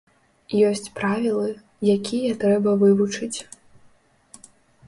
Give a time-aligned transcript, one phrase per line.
[0.69, 1.49] Ёсць правілы,
[1.97, 3.39] якія трэба вывучыць.